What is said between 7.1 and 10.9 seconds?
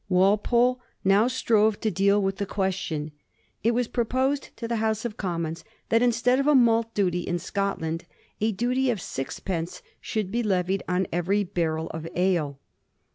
in Scotland a duty of six pence should be levied